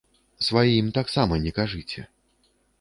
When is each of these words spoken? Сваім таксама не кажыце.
Сваім 0.45 0.87
таксама 0.97 1.33
не 1.45 1.55
кажыце. 1.61 2.09